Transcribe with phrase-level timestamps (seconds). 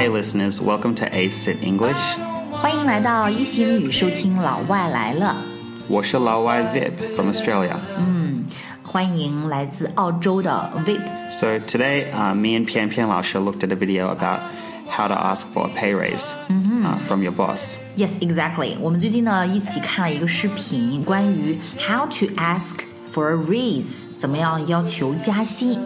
[0.00, 1.98] Hey listeners, welcome to Ace in English.
[2.50, 5.36] 欢迎来到一席英语，收听老外来了。
[5.86, 7.76] 我是老外 Vib from Australia.
[8.82, 11.02] 欢迎来自澳洲的 Vip。
[11.30, 14.40] So today, uh, me and Pian Pian Lao Shi looked at a video about
[14.88, 17.76] how to ask for a pay raise uh, from your boss.
[17.96, 18.78] Yes, exactly.
[18.80, 22.78] 我们最近呢一起看了一个视频，关于 how to ask
[23.12, 25.78] for a raise，怎么样要求加薪。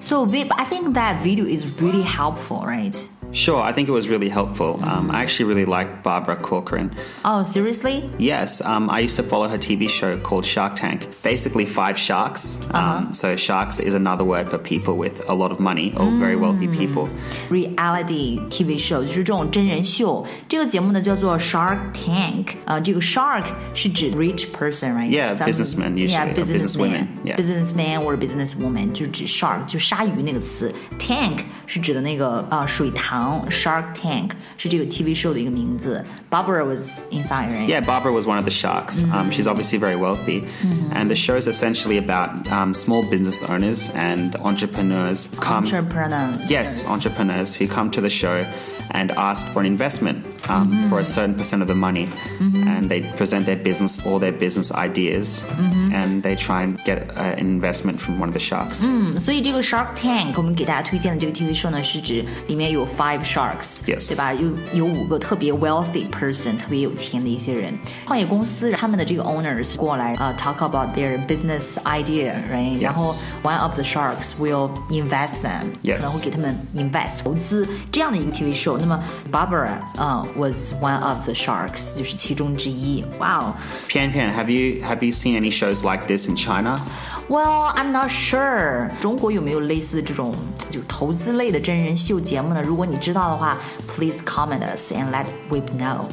[0.00, 2.94] So Vip, I think that video is really helpful, right?
[3.32, 4.80] Sure, I think it was really helpful.
[4.82, 6.90] Um, I actually really like Barbara Corcoran.
[7.24, 8.08] Oh, seriously?
[8.18, 11.08] Yes, um, I used to follow her TV show called Shark Tank.
[11.22, 12.56] Basically, five sharks.
[12.72, 16.36] Um, so, sharks is another word for people with a lot of money or very
[16.36, 17.08] wealthy people.
[17.50, 20.24] Reality TV show 就是这种真人秀。
[20.48, 22.54] 这个节目呢叫做 Shark Tank。
[22.64, 25.10] 呃，这个 shark 是指 rich person, right?
[25.10, 27.36] Yeah, Some- businessman usually, Yeah, or businessman, businesswomen, yeah.
[27.36, 30.72] businessman or businesswoman 就指 shark，就鲨鱼那个词。
[30.98, 36.04] Tank 是指的那个呃水塘 ，Shark Tank 是这个 TV show 的一个名字。
[36.30, 37.68] Barbara was inside, right?
[37.68, 39.02] Yeah, Barbara was one of the sharks.
[39.04, 40.46] Um, she's obviously very wealthy.
[40.92, 45.64] And the show is essentially about um, small business owners and entrepreneurs come.
[45.64, 46.38] Entrepreneur.
[46.48, 48.46] Yes, entrepreneurs who come to the show
[48.90, 52.08] and ask for an investment um, for a certain percent of the money.
[52.40, 55.42] And they present their business, all their business ideas,
[55.92, 58.84] and they try and get uh, an investment from one of the sharks.
[59.18, 64.32] 所以这个 Shark Tank 我们给大家推荐的这个 TV show 呢，是指里面有 five sharks， Yes 对吧？
[64.34, 67.72] 有有五个特别 wealthy person，特别有钱的一些人，
[68.06, 75.96] 创业公司他们的这个 owners 过来呃 talk about their business idea，right？、然后 one of the sharks will invest them，、 Yes
[75.96, 78.76] 可能会给他们 invest 投资这样的一个 TV show。
[78.78, 79.02] 那么
[79.32, 83.04] Barbara 呃 was one of the sharks，就是其中之一。
[83.18, 83.54] Wow。
[83.88, 86.76] Pian Pian, have you have you seen any shows like this in China?
[87.28, 88.90] Well, I'm not sure.
[89.00, 90.34] 中国有没有类似的这种
[90.70, 92.62] 就是投资类的真人秀节目呢？
[92.62, 93.58] 如果你知道的话，
[93.88, 96.04] please comment us and let Whip know。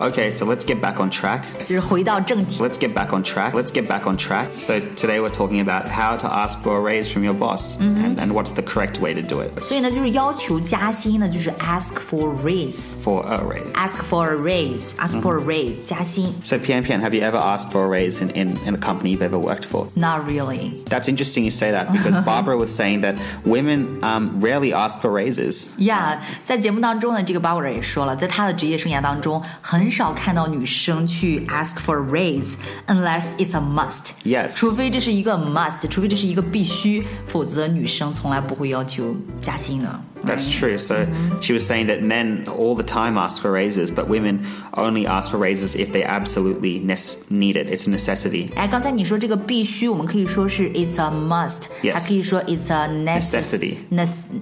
[0.00, 1.42] Okay, so let's get back on track.
[1.58, 2.58] 就是回到正题。
[2.58, 3.52] Let's get back on track.
[3.52, 4.46] Let's get back on track.
[4.56, 8.18] So today we're talking about how to ask for a raise from your boss and,
[8.18, 9.60] and what's the correct way to do it.
[9.60, 12.94] 所以呢，就是要求加薪呢，就是 ask for raise。
[13.04, 13.70] For a raise.
[13.74, 16.32] ask for a raise, ask for a raise，加薪。
[16.44, 19.10] So Pian Pian, have you ever asked for a raise in, in, in a company
[19.10, 19.88] you've ever worked for?
[19.96, 20.82] Not really.
[20.88, 25.10] That's interesting you say that because Barbara was saying that women um, rarely ask for
[25.12, 25.68] raises.
[25.76, 34.12] Yeah，在节目当中呢，这个 Barbara 也说了，在她的职业生涯当中，很 少看到女生去 ask for a raise，unless it's a must。
[34.24, 34.56] Yes.
[34.56, 40.00] 除非这是一个 must，除非这是一个必须，否则女生从来不会要求加薪的。
[40.22, 40.76] That's true.
[40.76, 41.06] So
[41.40, 44.40] she was saying that men all the time ask for raises, but women
[44.72, 47.68] only ask for raises if they absolutely nece- need it.
[47.68, 48.50] It's a necessity.
[48.54, 51.94] 哎，刚才你说这个必须，我们可以说是 it's a must， Yes.
[51.94, 53.78] 还可以说 it's a Necessity.
[53.90, 54.40] necessity。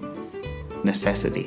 [0.85, 1.47] Necessity.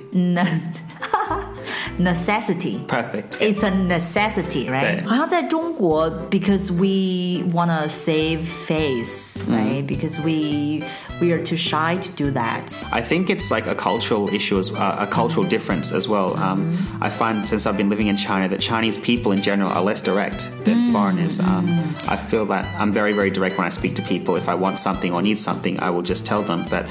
[1.97, 2.79] necessity。
[2.88, 3.38] Perfect.
[3.41, 5.02] It's a necessity, right?
[5.02, 9.85] 对好像在中国，because we wanna save face, right?
[9.85, 10.84] Because we
[11.19, 12.84] we are too shy to do that.
[12.91, 16.38] I think it's like a cultural issue, as uh, a cultural difference as well.
[16.38, 19.81] Um, I find since I've been living in China that Chinese people in general are
[19.84, 21.40] less direct than foreigners.
[21.40, 24.35] Um, I feel that I'm very, very direct when I speak to people.
[24.35, 26.66] If I want something or need something, I will just tell them.
[26.69, 26.85] But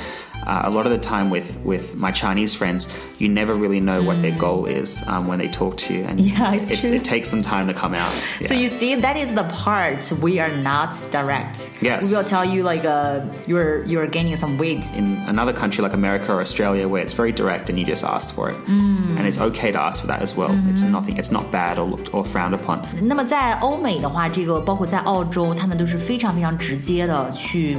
[0.47, 2.89] uh, a lot of the time with, with my Chinese friends,
[3.19, 6.19] you never really know what their goal is um, when they talk to you, and
[6.19, 6.91] Yeah, it's it, true.
[6.91, 8.11] it takes some time to come out.
[8.45, 8.61] So Yeah.
[8.63, 11.71] you see, that is the part we are not direct.
[11.83, 12.09] Yes.
[12.11, 14.71] We will tell you like uh, you're you're gaining some weight.
[14.97, 18.35] in another country like America or Australia where it's very direct and you just ask
[18.35, 20.51] for it, and it's okay to ask for that as well.
[20.71, 21.19] It's nothing.
[21.19, 22.81] It's not bad or looked or frowned upon.
[23.03, 27.77] 那么在欧美的话，这个包括在澳洲，他们都是非常非常直接的去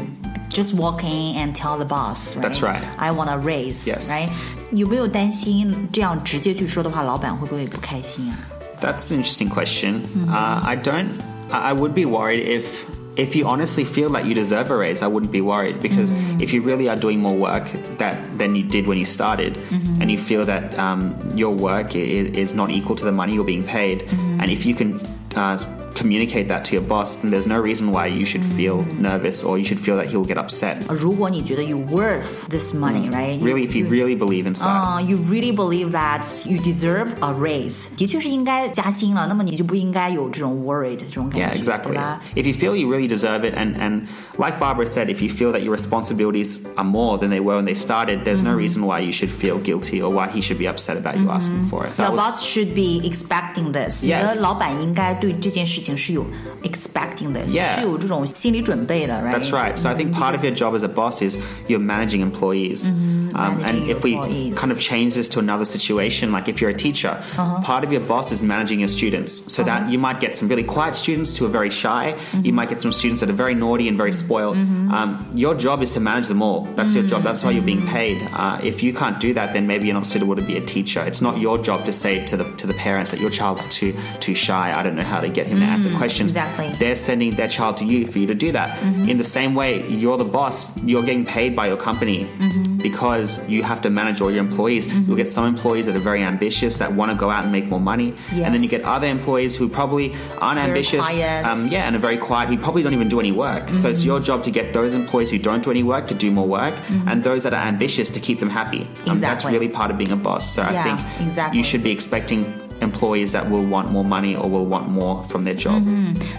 [0.55, 2.35] just walk in and tell the boss.
[2.35, 2.41] Right?
[2.41, 2.83] That's right.
[2.97, 3.87] I want a raise.
[3.87, 4.09] Yes.
[4.09, 4.29] Right?
[4.71, 8.37] 有没有担心这样直接去说的话，老板会不会不开心啊？
[8.79, 10.03] That's an interesting question.
[10.27, 11.11] Uh, I don't.
[11.51, 12.85] I I would be worried if.
[13.17, 16.09] If you honestly feel like you deserve a raise, I wouldn't be worried because
[16.39, 19.57] if you really are doing more work that than you did when you started,
[19.99, 23.43] and you feel that um, your work is, is not equal to the money you're
[23.43, 24.05] being paid,
[24.39, 24.97] and if you can
[25.35, 25.57] uh,
[25.93, 29.57] communicate that to your boss, then there's no reason why you should feel nervous or
[29.57, 30.77] you should feel that he'll get upset.
[30.87, 33.39] 如果你觉得 you worth this money, right?
[33.41, 34.67] Really, if you really believe inside.
[34.69, 41.87] 啊、y o u really believe that you deserve a raise，的确是应该加薪了，那么你就不应该有这种 worried 这种感 Yeah, 觉 exactly.
[41.89, 42.21] 对吧？
[42.35, 44.03] If you feel you really deserve it, and, and
[44.37, 47.65] like Barbara said, if you feel that your responsibilities are more than they were when
[47.65, 50.67] they started, there's no reason why you should feel guilty or why he should be
[50.67, 51.91] upset about you asking for it.
[51.97, 54.03] The That was- boss should be expecting this.
[54.03, 54.35] 你 Yes.
[54.35, 56.25] 的老板应该对 这件事情是有
[56.63, 57.75] expecting this，、 Yeah.
[57.75, 59.33] 是有这种心理准备的，right?
[59.33, 59.75] That's right.
[59.75, 61.37] So I think part of your job as a boss is
[61.67, 62.87] you're managing employees.
[63.36, 64.52] Um, and if we employees.
[64.52, 64.60] Uh-huh.
[64.60, 68.00] kind of change this to another situation, like if you're a teacher, part of your
[68.00, 69.52] boss is managing your students.
[69.52, 72.14] So that you might get some really quiet students who are very shy.
[72.16, 72.44] Mm-hmm.
[72.46, 74.56] You might get some students that are very naughty and very spoiled.
[74.56, 76.64] Um, your job is to manage them all.
[76.76, 77.22] That's your job.
[77.22, 78.26] That's why you're being paid.
[78.32, 81.04] Uh, if you can't do that, then maybe you're not suitable to be a teacher.
[81.04, 83.94] It's not your job to say to the to the parents that your child's too
[84.20, 84.78] too shy.
[84.78, 86.32] I don't know how to get him to answer questions.
[86.32, 86.66] Mm, exactly.
[86.66, 86.78] Mm-hmm.
[86.78, 88.82] They're sending their child to you for you to do that.
[88.82, 90.76] In the same way, you're the boss.
[90.78, 92.75] You're getting paid by your company Mm-hmm.
[92.78, 94.86] Because you have to manage all your employees.
[94.86, 97.66] You'll get some employees that are very ambitious that want to go out and make
[97.66, 101.08] more money, and then you get other employees who probably aren't Very ambitious.
[101.08, 102.48] Um, yeah, and are very quiet.
[102.48, 103.68] Who probably don't even do any work.
[103.70, 106.30] So it's your job to get those employees who don't do any work to do
[106.30, 106.74] more work,
[107.06, 108.86] and those that are ambitious to keep them happy.
[109.06, 110.52] Um, That's really part of being a boss.
[110.54, 111.58] So I think exactly.
[111.58, 115.43] you should be expecting employees that will want more money or will want more from
[115.43, 115.83] their job.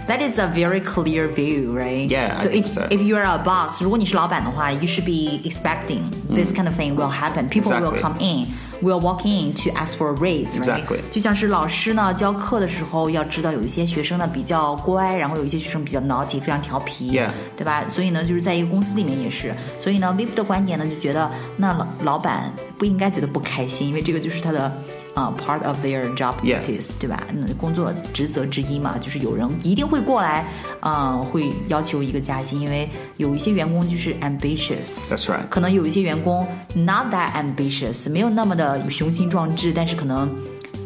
[0.07, 2.09] That is a very clear view, right?
[2.09, 2.87] Yeah, I So think if so.
[2.89, 7.47] if you are a boss，如果你是老板的话，you should be expecting this kind of thing will happen.
[7.47, 8.01] People will Exactly.
[8.01, 8.47] come in,
[8.81, 10.83] will walk in to ask for a raise, right?
[10.83, 10.99] Exactly.
[11.09, 17.29] 就像是老师呢教课的时候，要知道有一些学生呢比较乖，然后有一些学生比较 naughty，非常调皮 Yeah.
[17.55, 17.85] 对吧？
[17.87, 19.53] 所以呢，就是在一个公司里面也是。
[19.79, 24.72] 所以呢，Vip 的观点呢就觉得，那老老板 不应该觉得不开心，因为这个就是他的。
[25.14, 27.20] 呃、p a r t of their job duties，对吧？
[27.32, 30.46] 那工作职责之一嘛，就是有人一定会过来，
[30.78, 35.08] 嗯、会要求一个加薪，因为有一些员工就是 ambitious。
[35.08, 35.40] That's right.
[35.50, 40.32] 可能有一些员工 not that ambitious，没有那么的雄心壮志，但是可能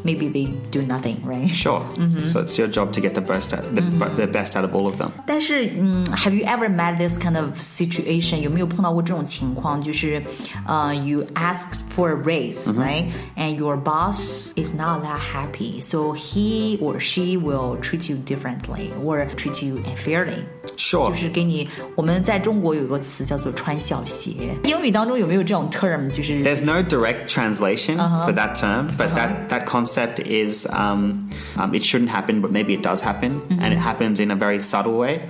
[0.03, 1.49] maybe they do nothing, right？
[1.49, 1.81] Sure.
[2.25, 3.81] So it's your job to get the best out, the,
[4.15, 5.11] the best out of all of them.
[5.25, 8.39] 但是，嗯，Have you ever met this kind of situation？
[8.39, 9.81] 有没有碰到过这种情况？
[9.81, 10.21] 就是，
[10.65, 11.15] 呃、y
[11.91, 17.37] o u ask for a raise，right？And your boss is not that happy，so he or she
[17.37, 20.43] will treat you differently or treat you unfairly。
[20.75, 21.07] Sure.
[21.07, 24.55] 就是给你，我们在中国有一个词叫做穿小鞋。
[24.63, 26.09] 英语当中有没有这种 term？
[26.09, 26.43] 就是。
[26.43, 31.83] There's no direct translation for that term, but that, that concept is um, um, it
[31.83, 35.21] shouldn't happen, but maybe it does happen, and it happens in a very subtle way.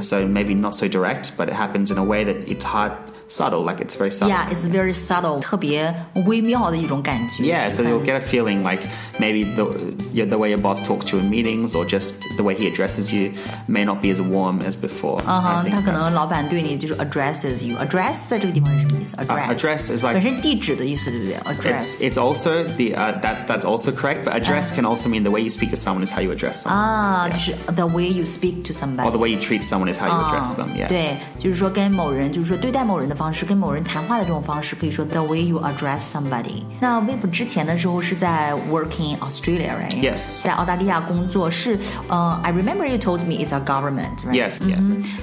[0.00, 2.92] So maybe not so direct, but it happens in a way that it's hard,
[3.28, 4.28] subtle, like it's very subtle.
[4.30, 5.94] Yeah, it's very subtle，特别
[6.26, 7.42] 微妙的一种感觉。
[7.44, 8.82] Yeah, 就是 so 很 you'll get a feeling like
[9.18, 9.64] maybe the
[10.12, 12.70] yeah, the way your boss talks to you in meetings or just the way he
[12.72, 13.32] addresses you
[13.68, 15.20] may not be as warm as before.
[15.26, 21.34] 嗯 I 哼， think 他可 that's- 能老板对你就是 addresses you，address 在这个地方是什么意思 Uh, address is like- 本身地址的意思，对不对
[21.34, 25.22] It's, ？address it's also the uh, that that's also correct, but address can also mean
[25.24, 28.24] the way you speak to someone is how you address someone, 啊，就是 the way you
[28.24, 30.68] speak to or somebody the。way you treat someone is how you 啊 address them.
[30.76, 30.88] Yeah.
[30.88, 36.63] 对，就是说跟某人，就是说对待某人的 方式，跟某人谈话的这种方式，可以说 the way you address somebody。
[36.79, 40.41] 那 Vip 之前的时候是在 working Australia，right？Yes。
[40.41, 41.77] 在澳大利亚工作是，
[42.07, 44.59] 呃，I remember you told me it's a government，right？Yes。
[44.61, 44.79] Yeah.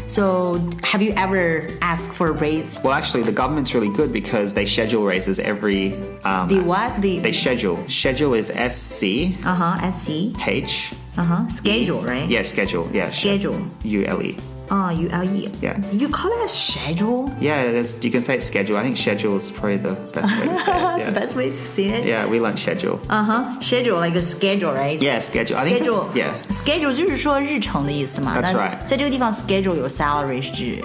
[0.09, 2.79] So have you ever asked for a raise?
[2.83, 5.95] Well, actually, the government's really good because they schedule raises every.
[6.23, 7.01] Um, the what?
[7.01, 7.79] The they schedule.
[7.89, 9.39] Schedule is S C.
[9.43, 9.79] Uh huh.
[9.83, 10.35] S C.
[10.47, 10.93] H.
[11.17, 11.49] Uh huh.
[11.49, 12.29] Schedule, right?
[12.29, 12.91] Yeah, schedule.
[12.93, 13.07] Yeah.
[13.07, 13.59] Schedule.
[13.85, 14.37] U L E.
[14.70, 15.50] 啊，U L E。
[15.62, 15.76] Yeah.
[15.92, 17.30] You call it a schedule?
[17.42, 18.78] Yeah, there's, you can say it's schedule.
[18.78, 21.00] I think schedule is probably the best way to say it.
[21.00, 21.12] Yeah.
[21.12, 22.06] Best way to say it.
[22.06, 23.00] Yeah, we learned schedule.
[23.10, 24.98] 啊哈，schedule like a schedule, right?
[25.02, 25.58] Yeah, schedule.
[25.58, 26.06] I think that's- schedule.
[26.16, 26.32] yeah.
[26.50, 28.34] Schedule 就是说日程的意思嘛。
[28.38, 28.86] That's 那 right.
[28.88, 30.82] 在这个地方，schedule 有 salary 是指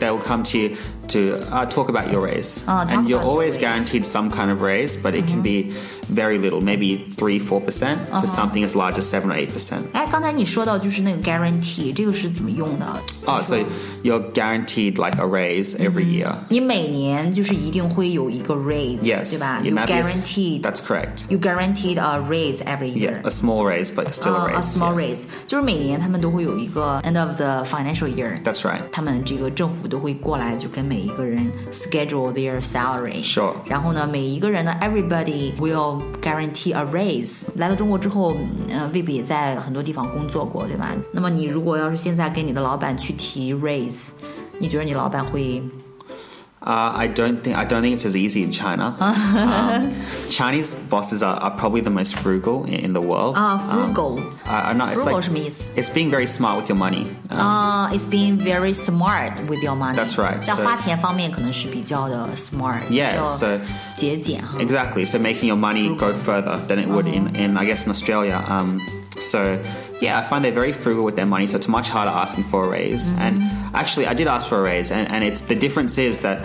[0.00, 0.70] They will come to you
[1.12, 3.58] to uh, talk about your raise, Oh, talk and you're about your always raise.
[3.58, 5.72] guaranteed some kind of raise, but it can be
[6.10, 9.82] very little, maybe three, four percent, to something as large as seven or eight percent.
[9.92, 12.86] 哎，刚才你说到就是那个 guarantee，这个是怎么用的？
[13.26, 13.56] Oh, so
[14.02, 16.34] you're guaranteed like a raise every year.
[16.50, 20.62] 你每年就是一定会有一个 raise， Yes, 对吧 you ？You might be a s- guaranteed.
[20.62, 21.24] That's correct.
[21.30, 23.20] You guaranteed a raise every Yeah, year.
[23.24, 24.58] a small raise, but still a Uh, raise.
[24.58, 25.14] a small yeah.
[25.14, 28.42] raise，就是每年他们都会有一个 end of the financial year。
[28.44, 28.82] That's right.
[28.92, 33.23] 他们这个政府都会过来，就跟每 一个人 schedule their salary。
[33.23, 33.53] Sure.
[33.65, 37.47] 然后呢，每一个人呢，everybody will guarantee a raise。
[37.55, 38.35] 来到中国之后，
[38.69, 40.95] 呃，Vib 也在很多地方工作过，对吧？
[41.11, 44.11] 那么你如果要是现在跟你的老板去提 raise，
[44.59, 45.61] 你觉得你老板会
[46.62, 48.96] Uh, I don't think I don't think it's as easy in China.
[49.00, 49.92] um,
[50.28, 53.36] Chinese bosses are, are probably the most frugal in, in the world.
[53.36, 54.20] 啊 frugal？
[54.44, 55.72] I, I know it's frugal like 什么意思？
[55.76, 57.06] it's being very smart with your money.
[57.30, 59.94] Um, 啊、i t s being very smart with your money.
[59.94, 63.60] That's right, 在 so- 花钱方面可能是比较的 smart， Yeah, 比较 so-
[63.94, 64.58] 节俭哈。
[64.58, 65.06] Exactly.
[65.06, 68.44] So making your money go further than it would in, in I guess in Australia.
[68.48, 68.80] Um,
[69.20, 69.58] so
[70.02, 71.46] yeah, I find they're very frugal with their money.
[71.46, 73.10] So it's much harder asking for a raise.
[73.18, 73.42] And
[73.74, 76.44] actually, I did ask for a raise, and, and it's the difference is that.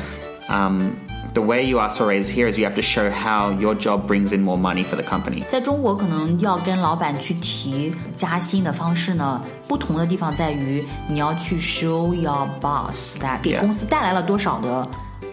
[0.49, 0.97] Um,
[1.33, 3.73] the way you ask for a raise here is you have to show how your
[3.73, 5.43] job brings in more money for the company.
[5.47, 13.61] 在中国，可能要跟老板去提加薪的方式呢，不同的地方在于你要去 show your boss that 给 Yeah.
[13.61, 14.87] 公司带来了多少的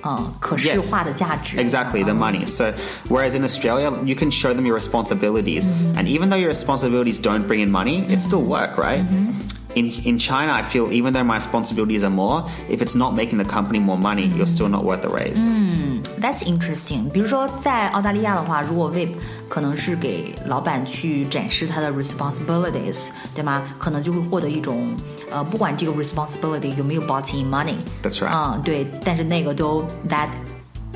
[0.04, 1.56] 嗯可视化的价值。
[1.56, 2.46] Exactly, the money.
[2.46, 2.72] So,
[3.08, 7.46] whereas in Australia, you can show them your responsibilities, and even though your responsibilities don't
[7.46, 9.04] bring in money, it's still work, right?
[9.76, 13.38] In, in China, I feel even though my responsibilities are more, if it's not making
[13.38, 15.40] the company more money, you're still not worth the raise.
[16.18, 17.08] That's interesting。
[17.12, 19.12] 比如说在澳大利亚的话，如果 VIP
[19.49, 23.62] 可能是给老板去展示他的 responsibilities，对吗？
[23.78, 24.88] 可能就会获得一种
[25.30, 28.32] 呃，不管这个 responsibility 有没有 bought in money， That's right.
[28.32, 30.28] 嗯，对，但是那个都 that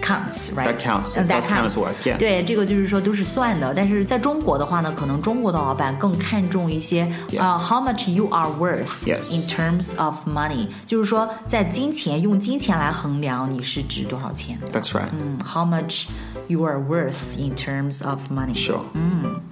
[0.08, 1.16] counts right That counts.
[1.16, 1.78] Uh, It that does count as counts.
[1.78, 2.16] work, yeah.
[2.18, 3.72] 对，这个就是说都是算的。
[3.74, 7.40] 但是在中国的话呢，可能中国的老板更看重一些 Yeah.
[7.40, 9.32] 啊、how much you are worth Yes.
[9.34, 14.58] in terms of money，就是说在金钱用金钱来衡量你是值多少钱。
[14.72, 15.08] That's right.
[15.44, 16.06] how much
[16.48, 18.54] you are worth in terms of money.
[18.54, 18.80] Sure.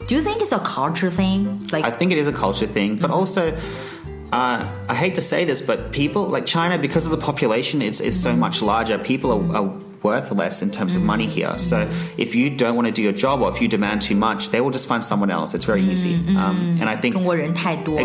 [0.07, 1.47] Do you think it's a culture thing?
[1.71, 3.53] Like, I think it is a culture thing, but also.
[4.35, 8.01] Uh, I hate to say this, but people like China, because of the population, it's,
[8.01, 8.97] it's so much larger.
[8.97, 9.71] People are, are
[10.08, 11.00] worthless in terms mm.
[11.00, 11.38] of money mm.
[11.38, 11.54] here.
[11.60, 11.78] So
[12.18, 14.62] if you don't want to do your job or if you demand too much, they
[14.62, 15.50] will just find someone else.
[15.56, 16.14] It's very easy.
[16.16, 17.14] Mm, mm, um, and I think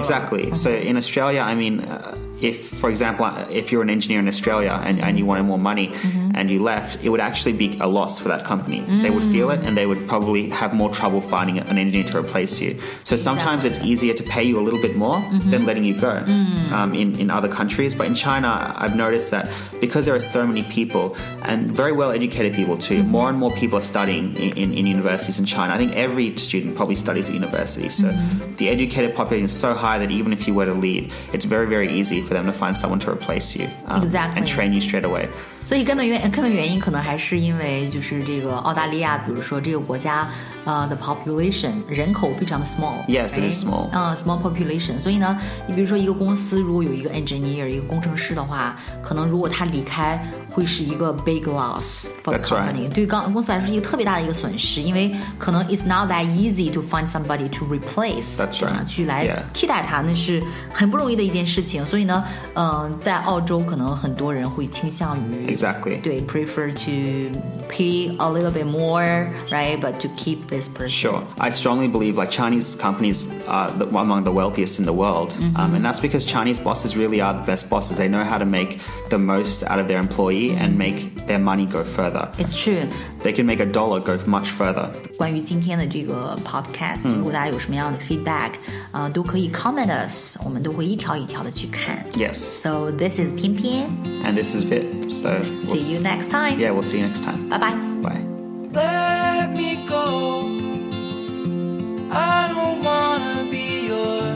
[0.01, 0.45] exactly.
[0.55, 1.75] So in Australia, I mean.
[1.81, 5.59] Uh, if, for example, if you're an engineer in Australia and, and you wanted more
[5.59, 6.33] money mm-hmm.
[6.35, 8.81] and you left, it would actually be a loss for that company.
[8.81, 12.19] They would feel it and they would probably have more trouble finding an engineer to
[12.19, 12.81] replace you.
[13.05, 15.51] So sometimes it's easier to pay you a little bit more mm-hmm.
[15.51, 16.73] than letting you go mm.
[16.73, 17.95] um, in, in other countries.
[17.95, 19.49] But in China, I've noticed that
[19.81, 23.11] because there are so many people and very well educated people too, mm-hmm.
[23.11, 25.75] more and more people are studying in, in, in universities in China.
[25.75, 27.89] I think every student probably studies at university.
[27.89, 28.09] So
[28.57, 31.67] the educated population is so high that even if you were to leave, it's very,
[31.67, 34.39] very easy for them to find someone to replace you um, Exactly.
[34.39, 35.29] and train you straight away.
[35.65, 40.29] 所以根本原根本原因可能还是因为就是这个澳大利亚，比如说这个国家
[40.65, 43.05] 呃的 population 人口非常的 small。
[43.07, 43.89] Yes, it is small.
[43.93, 44.99] 嗯、s m a l l population。
[44.99, 52.73] 所以呢，你比如说一个公司如果有一个 engineer 一个工程师的话，可能如果他离开，会是一个 big loss for the That's right.
[52.73, 52.89] company。
[52.93, 58.37] 对刚公司来说是一个特别大的一个损失，因为可能 it's not that easy to find somebody to replace。
[58.37, 58.85] That's right.
[58.87, 60.43] 去来.替代它，那是
[60.73, 61.85] 很不容易的一件事情。
[61.87, 66.02] 所以呢，嗯、在澳洲可能很多人会倾向于 Exactly.
[66.02, 67.32] 对，prefer to
[67.70, 69.80] pay a little bit more, right?
[69.80, 70.90] But to keep this person.
[70.90, 71.24] Sure.
[71.40, 75.34] I strongly believe like Chinese companies are the, among the wealthiest in the world.
[75.56, 77.98] Um, and that's because Chinese bosses really are the best bosses.
[77.98, 78.80] They know how to make
[79.10, 82.30] the most out of their employee and make their money go further.
[82.38, 82.88] It's true.
[83.24, 84.92] They can make a dollar go much further.
[85.18, 88.52] 关于今天的这个 podcast，、如果大家有什么样的 feedback，
[88.92, 92.06] 啊、都可以 comment us，我们都会一条一条的去看。
[92.14, 92.36] Yes.
[92.36, 93.90] So this is 偏偏
[94.24, 95.12] And this is Vit.
[95.12, 96.59] So we'll See you s- next time.
[96.61, 97.49] Yeah, we'll see you next time.
[97.49, 97.79] Bye bye.
[98.73, 100.49] let me go.
[102.11, 104.35] I don't wanna be your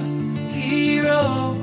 [0.61, 1.57] hero.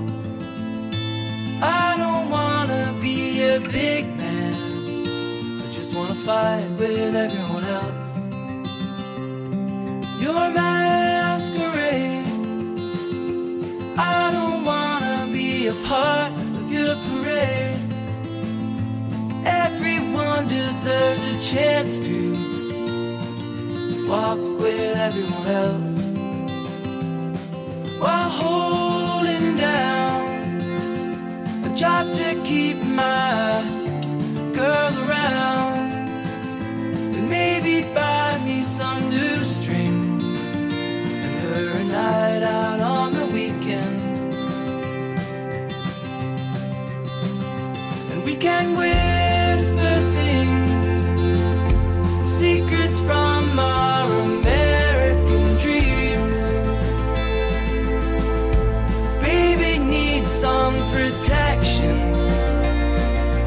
[1.62, 4.54] I don't wanna be a big man.
[5.64, 8.10] I just wanna fight with everyone else.
[10.20, 12.28] Your masquerade.
[13.98, 17.73] I don't wanna be a part of your parade.
[20.84, 22.34] Deserves a chance to
[24.06, 25.98] walk with everyone else.
[28.02, 28.30] While
[60.44, 62.12] some protection,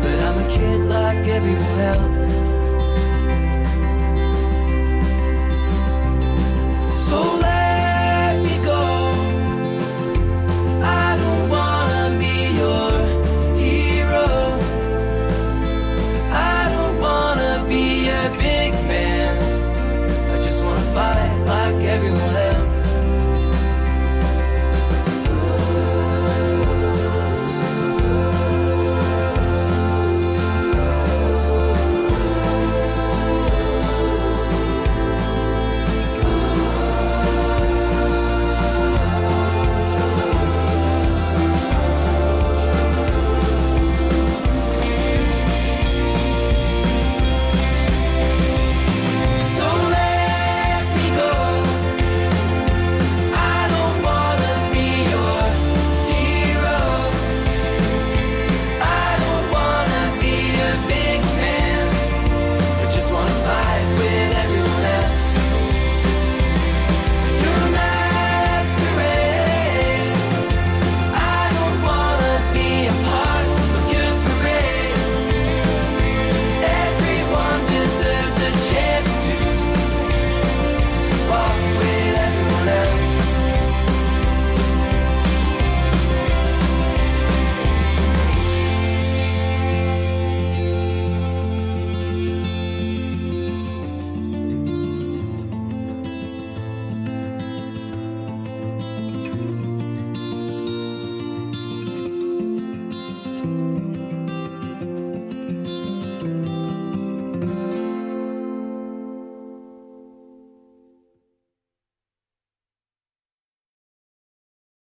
[0.00, 2.24] but I'm a kid like everyone else.
[7.06, 7.45] So